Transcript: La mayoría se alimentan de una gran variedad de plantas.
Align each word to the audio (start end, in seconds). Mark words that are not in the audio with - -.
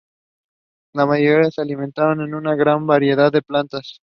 La 0.93 1.05
mayoría 1.05 1.51
se 1.51 1.61
alimentan 1.61 2.17
de 2.17 2.23
una 2.35 2.55
gran 2.55 2.87
variedad 2.87 3.31
de 3.31 3.43
plantas. 3.43 3.99